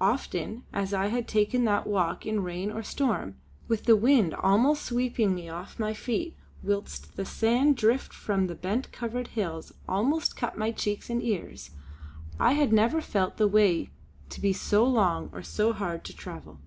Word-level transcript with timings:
Often 0.00 0.62
as 0.72 0.94
I 0.94 1.08
had 1.08 1.26
taken 1.26 1.64
that 1.64 1.84
walk 1.84 2.24
in 2.24 2.44
rain 2.44 2.70
or 2.70 2.80
storm, 2.80 3.34
with 3.66 3.86
the 3.86 3.96
wind 3.96 4.32
almost 4.36 4.84
sweeping 4.84 5.34
me 5.34 5.48
off 5.48 5.80
my 5.80 5.94
feet 5.94 6.36
whilst 6.62 7.16
the 7.16 7.24
sand 7.24 7.76
drift 7.76 8.12
from 8.12 8.46
the 8.46 8.54
bent 8.54 8.92
covered 8.92 9.26
hills 9.34 9.72
almost 9.88 10.36
cut 10.36 10.56
my 10.56 10.70
cheeks 10.70 11.10
and 11.10 11.20
ears, 11.24 11.70
I 12.38 12.52
had 12.52 12.72
never 12.72 13.00
felt 13.00 13.36
the 13.36 13.48
way 13.48 13.90
to 14.28 14.40
be 14.40 14.52
so 14.52 14.84
long 14.84 15.28
or 15.32 15.42
so 15.42 15.72
hard 15.72 16.04
to 16.04 16.14
travel. 16.14 16.60